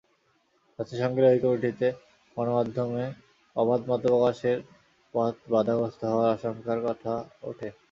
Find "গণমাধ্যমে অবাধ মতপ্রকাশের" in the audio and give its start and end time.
2.37-4.57